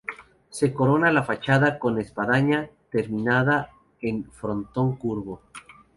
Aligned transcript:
Se 0.49 0.73
corona 0.73 1.11
la 1.11 1.21
fachada 1.21 1.77
con 1.77 1.99
espadaña 1.99 2.71
terminada 2.89 3.69
en 4.01 4.31
frontón 4.31 4.95
curvo. 4.95 5.43